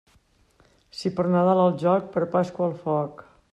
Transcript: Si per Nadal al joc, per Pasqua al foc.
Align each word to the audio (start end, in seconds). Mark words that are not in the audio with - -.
Si 1.01 1.11
per 1.19 1.27
Nadal 1.35 1.63
al 1.65 1.77
joc, 1.85 2.09
per 2.17 2.25
Pasqua 2.37 2.69
al 2.71 2.77
foc. 2.87 3.25